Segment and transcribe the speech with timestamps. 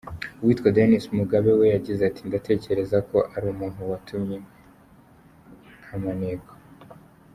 [0.41, 4.35] Uwitwa Dennis Mugabe we yagize ati “Ndatekereza ko ari umuntu watumwe
[5.83, 6.51] nka maneko”.